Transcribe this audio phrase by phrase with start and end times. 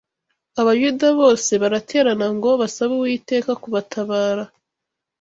[0.61, 4.43] Abayuda bose baraterana ngo basabe Uwiteka kubatabara